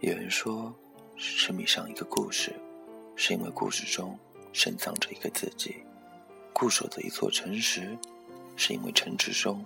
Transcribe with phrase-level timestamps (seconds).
[0.00, 0.74] 有人说，
[1.14, 2.54] 是迷上一个故事，
[3.16, 4.18] 是因为故事中
[4.50, 5.74] 深藏着一个自己；
[6.54, 7.98] 固守的一座城池，
[8.56, 9.62] 是因为城池中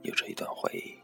[0.00, 0.94] 有着一段回忆。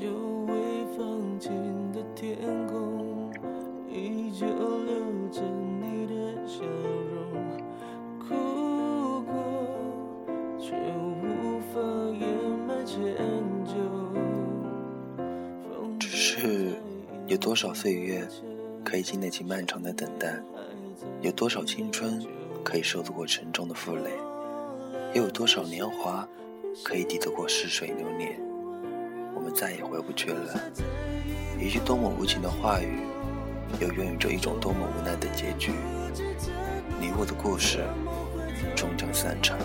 [0.00, 0.08] 久
[0.46, 0.54] 未
[0.96, 1.50] 放晴
[1.90, 3.32] 的天空，
[3.90, 4.94] 依旧留
[5.32, 5.42] 着
[5.80, 7.34] 你的笑容。
[8.20, 9.34] 哭过，
[10.60, 11.80] 却无法
[12.16, 12.28] 掩
[12.60, 12.86] 埋
[17.44, 18.26] 多少岁月
[18.82, 20.34] 可以经得起漫长的等待？
[21.20, 22.26] 有多少青春
[22.64, 24.12] 可以受得过沉重的负累？
[25.12, 26.26] 又有多少年华
[26.82, 28.40] 可以抵得过逝水流年？
[29.34, 30.58] 我们再也回不去了。
[31.60, 33.00] 一句多么无情的话语，
[33.78, 35.72] 又孕育着一种多么无奈的结局。
[36.98, 37.84] 你我的故事
[38.74, 39.58] 终将散场。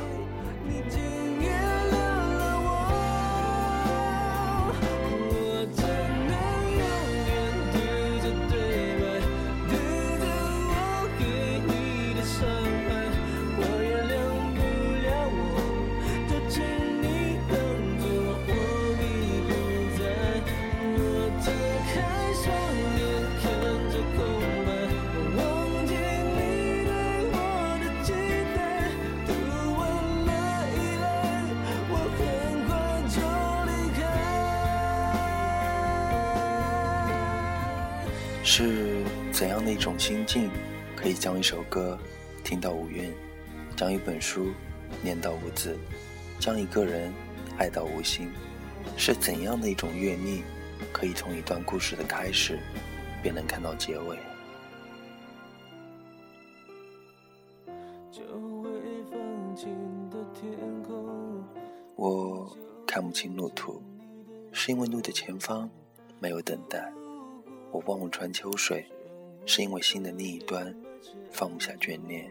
[38.51, 40.49] 是怎样的一种心境，
[40.95, 41.95] 可以将一首歌
[42.43, 43.13] 听到无韵，
[43.75, 44.47] 将一本书
[45.03, 45.77] 念到无字，
[46.39, 47.13] 将一个人
[47.59, 48.31] 爱到无心？
[48.97, 50.41] 是怎样的一种阅历，
[50.91, 52.57] 可以从一段故事的开始，
[53.21, 54.17] 便能看到结尾？
[61.95, 63.79] 我看不清路途，
[64.51, 65.69] 是因为路的前方
[66.19, 66.91] 没有等待。
[67.71, 68.85] 我望望穿秋水，
[69.45, 70.75] 是因为心的另一端
[71.31, 72.29] 放不下眷恋。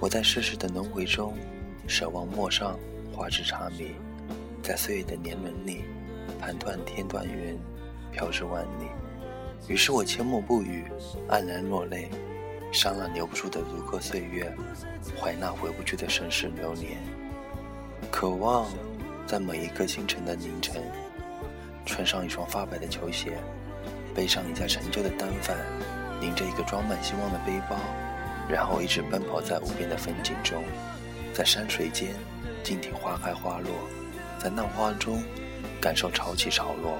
[0.00, 1.34] 我在世事的轮回中，
[1.88, 2.78] 守望陌上
[3.12, 3.92] 花枝茶迷，
[4.62, 5.82] 在岁月的年轮里，
[6.40, 7.58] 盘断天断云，
[8.12, 8.86] 飘至万里。
[9.68, 10.84] 于是我缄默不语，
[11.28, 12.08] 黯然落泪，
[12.72, 14.52] 伤了留不住的如歌岁月，
[15.20, 17.02] 怀那回不去的盛世流年。
[18.10, 18.68] 渴望
[19.26, 20.82] 在每一个清晨的凌晨，
[21.84, 23.38] 穿上一双发白的球鞋。
[24.14, 25.56] 背上一架陈旧的单反，
[26.20, 27.76] 拎着一个装满希望的背包，
[28.48, 30.62] 然后一直奔跑在无边的风景中，
[31.32, 32.10] 在山水间
[32.62, 33.72] 静听花开花落，
[34.38, 35.22] 在浪花中
[35.80, 36.98] 感受潮起潮落。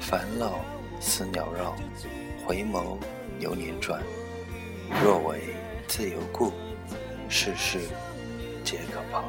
[0.00, 0.60] 烦恼
[1.00, 1.76] 似鸟绕，
[2.46, 2.96] 回眸
[3.38, 4.02] 流年转。
[5.02, 5.54] 若为
[5.86, 6.52] 自由故，
[7.28, 7.80] 世事
[8.64, 9.24] 皆可抛。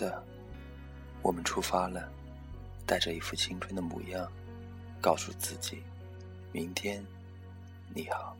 [0.00, 0.24] 的，
[1.20, 2.10] 我们出发了，
[2.86, 4.26] 带着一副青春的模样，
[4.98, 5.82] 告诉自己，
[6.52, 7.04] 明天
[7.92, 8.34] 你好。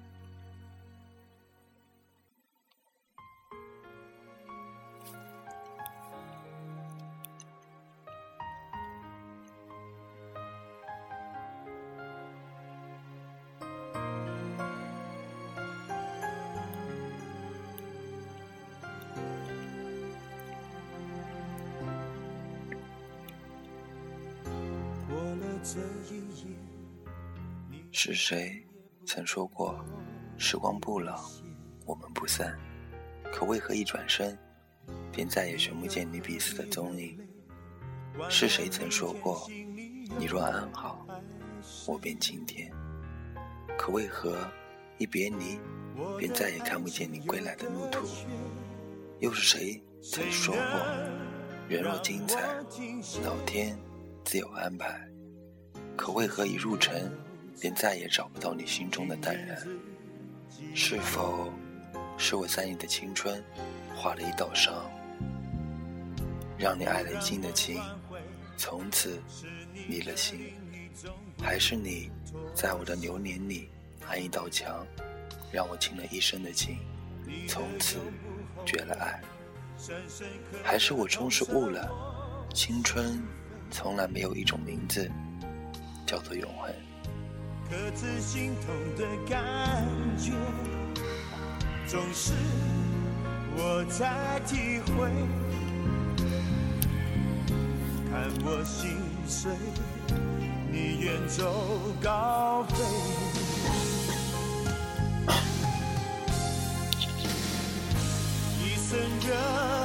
[27.93, 28.65] 是谁
[29.05, 29.85] 曾说过，
[30.39, 31.21] 时光不老，
[31.85, 32.59] 我们不散？
[33.33, 34.39] 可为何一转身，
[35.13, 37.19] 便再也寻不见你彼此的踪影？
[38.29, 39.47] 是谁曾说过，
[40.19, 41.07] 你若安好，
[41.87, 42.73] 我便晴天？
[43.77, 44.39] 可为何
[44.99, 45.59] 一别离，
[46.19, 48.07] 便再也看不见你归来的路途？
[49.19, 50.63] 又是谁曾说过，
[51.69, 52.41] 人若精彩，
[53.23, 53.79] 老天
[54.25, 55.10] 自有安排？
[56.01, 56.99] 可为何一入城，
[57.61, 59.59] 便再也找不到你心中的淡然？
[60.75, 61.53] 是否
[62.17, 63.45] 是我在你的青春
[63.95, 64.91] 划了一道伤，
[66.57, 67.79] 让你爱了一尽的情，
[68.57, 69.23] 从此
[69.89, 70.55] 离了心，
[71.39, 72.11] 还是你
[72.55, 73.69] 在我的流年里
[74.09, 74.87] 安一道墙，
[75.53, 76.79] 让我倾了一生的情，
[77.47, 77.99] 从此
[78.65, 79.21] 绝了爱。
[80.65, 81.91] 还是我终是悟了，
[82.55, 83.23] 青春
[83.71, 85.11] 从来没有一种名字
[86.11, 86.75] 叫做永恒。
[87.71, 89.87] 各自心痛的感
[90.19, 90.33] 觉，
[91.87, 92.33] 总是
[93.57, 95.09] 我在体会。
[98.11, 99.53] 看我心碎，
[100.73, 102.75] 你远走高飞。
[108.59, 109.80] 一生热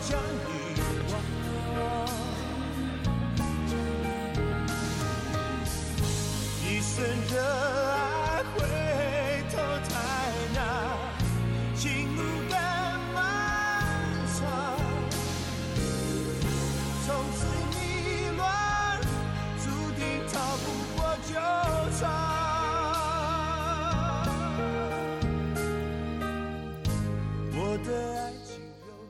[0.00, 0.18] 将
[0.48, 0.59] 遗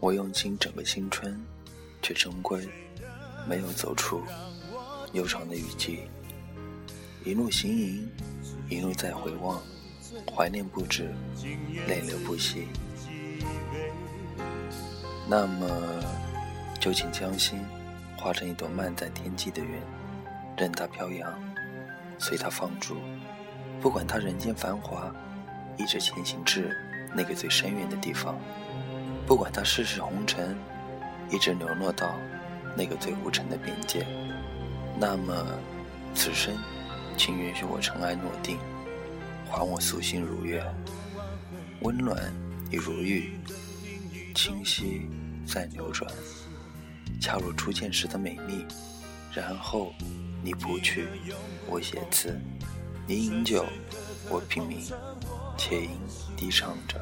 [0.00, 1.38] 我用尽整个青春，
[2.00, 2.66] 却终归
[3.46, 4.22] 没有走出
[5.12, 6.00] 悠长的雨季。
[7.22, 8.08] 一路行吟，
[8.70, 9.62] 一路在回望，
[10.34, 11.14] 怀念不止，
[11.86, 12.68] 泪流不息。
[15.28, 15.68] 那么，
[16.80, 17.60] 就请将心
[18.16, 19.78] 化成一朵漫在天际的云，
[20.56, 21.30] 任它飘扬，
[22.18, 22.96] 随它放逐，
[23.82, 25.14] 不管它人间繁华，
[25.76, 26.74] 一直前行至
[27.14, 28.40] 那个最深远的地方。
[29.30, 30.58] 不管他世事红尘，
[31.30, 32.18] 一直流落到
[32.76, 34.04] 那个最无尘的边界。
[34.98, 35.32] 那么，
[36.16, 36.58] 此生，
[37.16, 38.58] 请允许我尘埃落定，
[39.48, 40.60] 还我素心如月，
[41.82, 42.20] 温暖
[42.72, 43.38] 已如玉，
[44.34, 45.08] 清晰
[45.46, 46.10] 在流转，
[47.20, 48.66] 恰如初见时的美丽。
[49.32, 49.92] 然后，
[50.42, 51.06] 你谱曲，
[51.68, 52.32] 我写词；
[53.06, 53.64] 你饮酒，
[54.28, 54.92] 我品茗，
[55.56, 55.90] 且吟
[56.36, 56.98] 低唱着。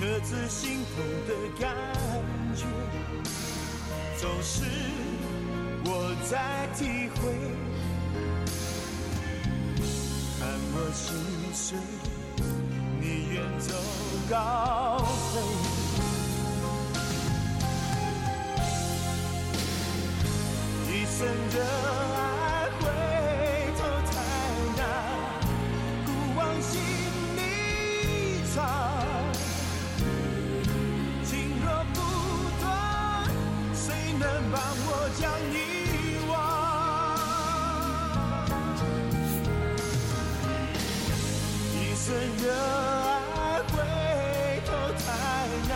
[0.00, 1.76] 各自心痛的感
[2.56, 2.64] 觉，
[4.18, 4.64] 总是
[5.84, 7.20] 我在体会。
[10.38, 11.12] 看我心
[11.52, 11.76] 碎，
[12.98, 13.04] 你
[13.34, 13.74] 远走
[14.30, 15.04] 高
[15.34, 15.36] 飞。
[20.88, 21.18] 一生
[21.52, 21.56] 的
[22.16, 22.29] 爱
[42.42, 43.76] 热爱回
[44.64, 45.04] 头太
[45.68, 45.72] 难，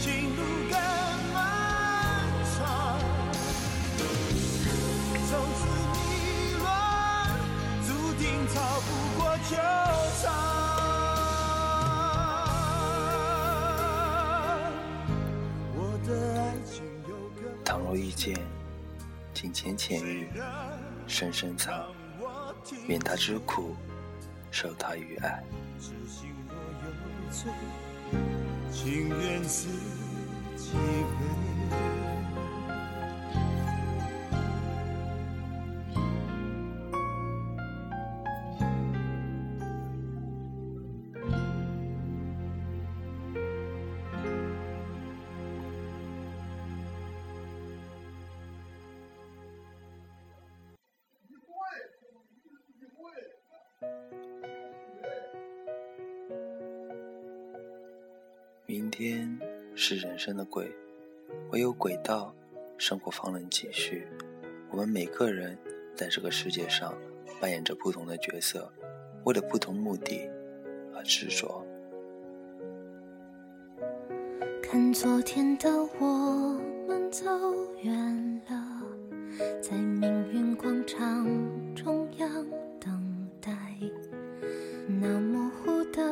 [0.00, 0.40] 情路
[0.70, 0.74] 更
[1.34, 1.36] 漫
[2.56, 2.56] 长。
[5.28, 5.60] 从此
[5.92, 5.96] 迷
[6.62, 6.66] 乱，
[7.86, 8.88] 注定逃不
[9.20, 9.20] 过
[9.50, 9.52] 纠
[10.22, 10.24] 缠。
[15.76, 15.78] 我
[16.08, 16.08] 的
[16.40, 16.72] 爱情
[17.06, 18.34] 有个倘若遇见，
[19.34, 20.30] 请浅浅遇，
[21.06, 21.92] 深深藏，
[22.86, 23.76] 愿他知苦，
[24.52, 25.42] 受他于爱。
[25.80, 26.92] 痴心若有
[27.32, 27.50] 罪，
[28.70, 29.68] 情愿自
[30.56, 32.11] 己背。
[58.92, 59.38] 天
[59.74, 60.70] 是人生的轨，
[61.50, 62.32] 唯有轨道，
[62.76, 64.06] 生活方能继续。
[64.70, 65.56] 我们每个人
[65.96, 66.94] 在这个世界上
[67.40, 68.70] 扮演着不同的角色，
[69.24, 70.28] 为了不同目的
[70.94, 71.64] 而执着。
[74.62, 77.24] 看昨天的我们走
[77.82, 78.82] 远了，
[79.62, 81.26] 在命运广场
[81.74, 82.46] 中央
[82.78, 83.50] 等待。
[84.86, 86.02] 那模糊的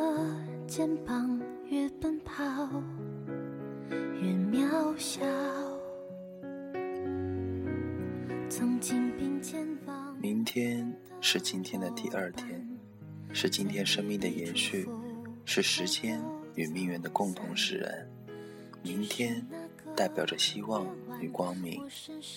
[0.66, 2.42] 肩膀，越奔跑
[4.20, 5.20] 越渺小。
[8.48, 12.68] 曾经并肩往明天是今天的第二天，
[13.32, 14.88] 是今天生命的延续，
[15.44, 16.20] 是时间
[16.56, 18.04] 与命运的共同使然。
[18.82, 19.46] 明天
[19.94, 20.84] 代表着希望
[21.20, 21.80] 与光明，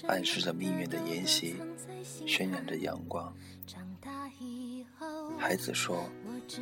[0.05, 1.55] 暗示着命运的沿袭，
[2.27, 3.35] 渲染着阳光。
[5.39, 6.07] 孩子说：“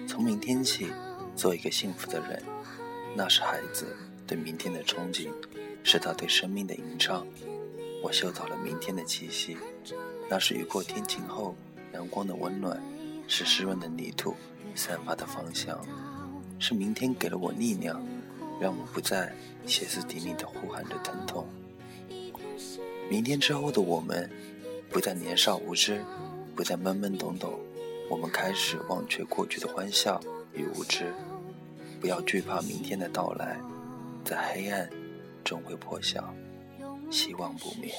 [0.07, 0.87] 从明天起，
[1.35, 2.41] 做一个幸福的人。”
[3.15, 5.29] 那是孩子对明天的憧憬，
[5.83, 7.25] 是他对生命的吟唱。
[8.01, 9.57] 我嗅到了明天的气息，
[10.29, 11.55] 那是雨过天晴后
[11.93, 12.81] 阳光的温暖，
[13.27, 14.35] 是湿润的泥土
[14.73, 15.79] 散发的芳香，
[16.57, 18.01] 是明天给了我力量，
[18.59, 19.31] 让我不再
[19.67, 21.47] 歇斯底里地呼喊着疼痛。
[23.09, 24.31] 明天之后的我们，
[24.89, 26.01] 不再年少无知，
[26.55, 27.59] 不再懵懵懂懂，
[28.09, 30.19] 我们开始忘却过去的欢笑
[30.53, 31.13] 与无知，
[32.01, 33.59] 不要惧怕明天的到来，
[34.25, 34.89] 在黑暗
[35.43, 36.33] 终会破晓。
[37.11, 37.93] 希望不灭。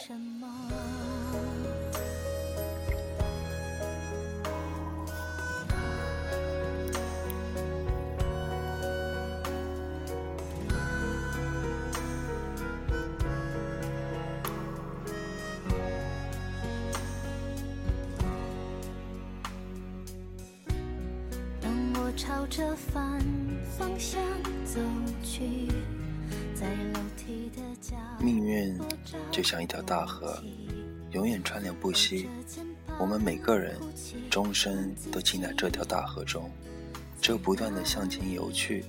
[21.60, 23.22] 当我朝着反
[23.78, 24.20] 方向
[24.64, 24.80] 走
[25.22, 25.68] 去。
[28.20, 28.78] 命运
[29.30, 30.40] 就像一条大河，
[31.10, 32.28] 永远川流不息。
[33.00, 33.76] 我们每个人
[34.30, 36.50] 终身都浸在这条大河中，
[37.20, 38.84] 只有不断的向前游去，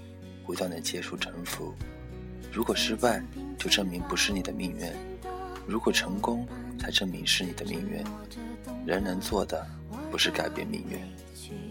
[0.45, 1.73] 不断的结束沉浮。
[2.51, 3.23] 如果失败，
[3.57, 4.91] 就证明不是你的命运；
[5.65, 6.45] 如果成功，
[6.77, 8.03] 才证明是你的命运。
[8.85, 9.65] 人能做的
[10.11, 10.99] 不是改变命运，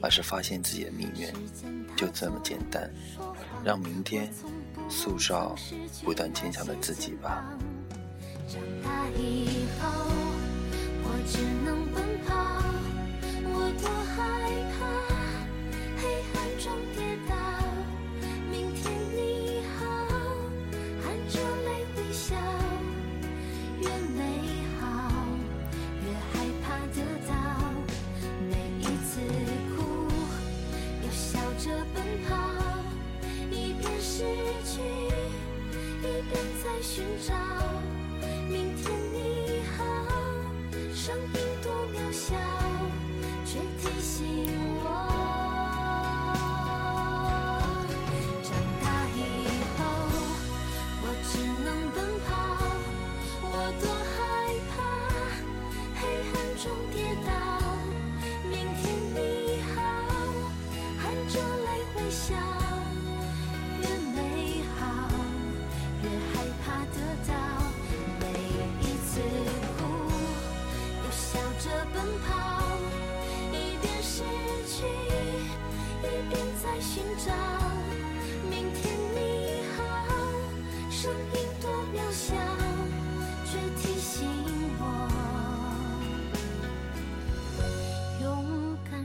[0.00, 1.28] 而是发现自己的命运，
[1.96, 2.90] 就这么简单。
[3.64, 4.32] 让明天。
[4.88, 5.56] 塑造
[6.04, 7.56] 不断坚强的自己吧。
[8.46, 9.88] 长大以后，
[11.04, 11.86] 我只能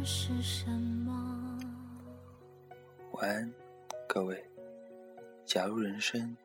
[0.10, 1.60] 是什么。
[3.12, 3.54] 晚安，
[4.08, 4.42] 各位。
[5.44, 6.38] 假如人生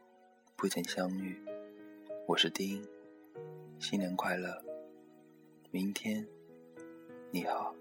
[0.56, 1.40] 不曾相遇，
[2.26, 2.84] 我是丁，
[3.78, 4.60] 新年快乐，
[5.70, 6.26] 明天
[7.30, 7.72] 你好。